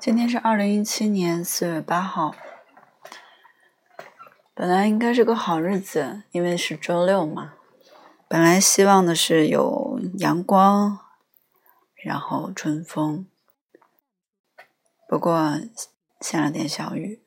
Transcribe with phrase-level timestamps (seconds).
[0.00, 2.32] 今天是二零一七年四月八号，
[4.54, 7.54] 本来应该是个好日子，因为是周六嘛。
[8.28, 11.00] 本来希望的是有阳光，
[11.96, 13.26] 然后春风。
[15.08, 15.58] 不过
[16.20, 17.20] 下了点小雨，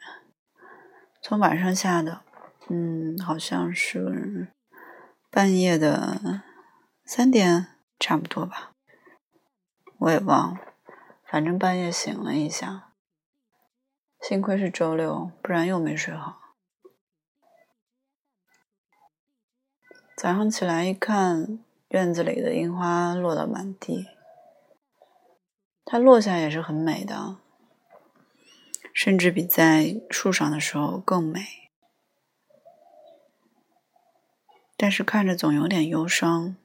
[1.22, 2.22] 从晚上下的，
[2.70, 4.48] 嗯，好像是
[5.30, 6.42] 半夜的
[7.04, 7.68] 三点
[8.00, 8.72] 差不多吧，
[9.98, 10.71] 我也忘了。
[11.32, 12.92] 反正半夜醒了一下，
[14.20, 16.58] 幸亏是周六，不然又没睡好。
[20.18, 24.08] 早上起来一看，院子里的樱花落到满地，
[25.86, 27.38] 它落下也是很美的，
[28.94, 31.72] 甚至比在树上的时候更美。
[34.76, 36.58] 但是看着总有点忧伤。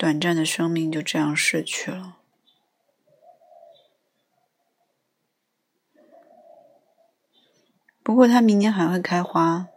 [0.00, 2.16] 短暂的生命就这样逝去了。
[8.02, 9.68] 不过它明年还会开花。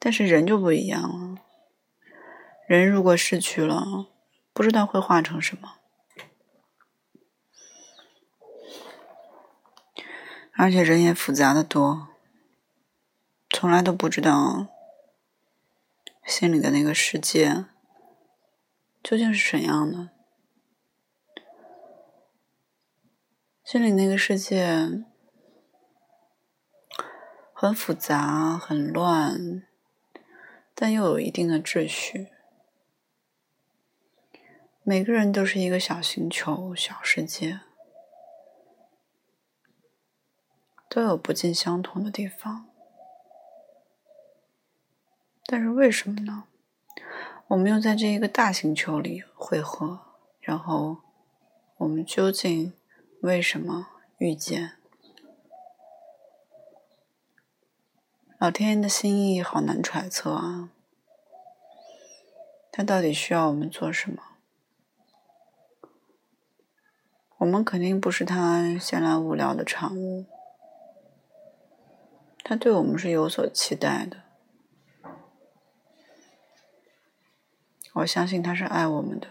[0.00, 1.40] 但是人就不一样了。
[2.66, 4.06] 人如果逝去了，
[4.52, 5.76] 不知道会化成什么。
[10.52, 12.08] 而且人也复杂的多，
[13.50, 14.66] 从来都不知道
[16.24, 17.66] 心里的那个世界。
[19.08, 20.10] 究竟是怎样的？
[23.62, 25.04] 心里那个世界
[27.52, 29.64] 很复杂、很乱，
[30.74, 32.32] 但又有一定的秩序。
[34.82, 37.60] 每个人都是一个小星球、小世界，
[40.88, 42.68] 都有不尽相同的地方。
[45.44, 46.48] 但是为什么呢？
[47.48, 50.00] 我们又在这一个大星球里汇合，
[50.40, 50.96] 然后
[51.76, 52.72] 我们究竟
[53.20, 53.86] 为什么
[54.18, 54.72] 遇见？
[58.38, 60.70] 老天爷的心意好难揣测啊！
[62.72, 64.20] 他到底需要我们做什么？
[67.38, 70.26] 我们肯定不是他闲来无聊的产物，
[72.42, 74.25] 他对我们是有所期待的。
[77.96, 79.28] 我相信他是爱我们的，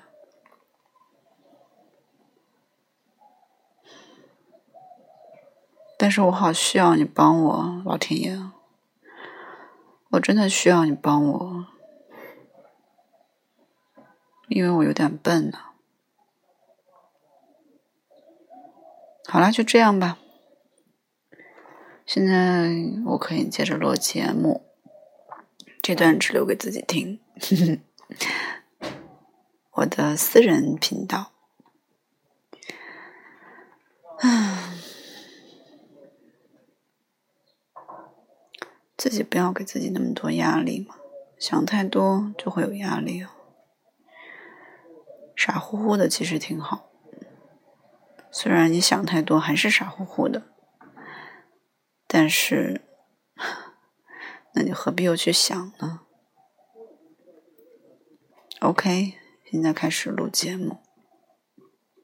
[6.00, 8.52] 但是我好需要你帮我，老天爷，
[10.10, 11.68] 我真的需要你帮我，
[14.48, 15.60] 因为我有点笨呢。
[19.28, 20.18] 好了，就这样吧，
[22.04, 22.72] 现在
[23.06, 24.66] 我可以接着录节目，
[25.84, 27.20] 这段只留给自己听。
[29.72, 31.32] 我的私人频道，
[38.96, 40.96] 自己不要给自己那么多压力嘛，
[41.38, 43.30] 想太多就会有压力哦。
[45.36, 46.90] 傻乎乎的其实挺好，
[48.32, 50.44] 虽然你想太多还是傻乎乎的，
[52.08, 52.82] 但是，
[54.54, 56.05] 那你何必又去想呢？
[58.60, 59.14] ？OK。
[59.50, 60.85] 现在开始录节目。